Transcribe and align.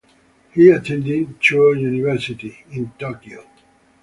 He 0.51 0.71
attended 0.71 1.39
Chuo 1.39 1.79
University 1.79 2.65
in 2.71 2.91
Tokyo. 2.97 3.43